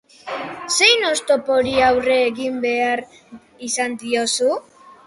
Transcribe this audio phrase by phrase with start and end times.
[0.75, 3.07] Zein oztopori aurre egin behar
[3.71, 4.55] izan diozu?